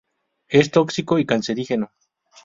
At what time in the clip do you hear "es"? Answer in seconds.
0.47-0.71